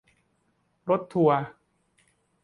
[0.89, 1.39] รถทัวร์